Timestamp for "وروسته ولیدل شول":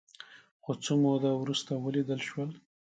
1.37-2.49